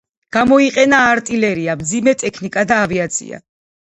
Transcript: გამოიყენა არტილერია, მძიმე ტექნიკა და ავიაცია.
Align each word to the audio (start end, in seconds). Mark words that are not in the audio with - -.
გამოიყენა 0.35 1.01
არტილერია, 1.09 1.75
მძიმე 1.81 2.13
ტექნიკა 2.21 2.65
და 2.73 2.79
ავიაცია. 2.87 3.41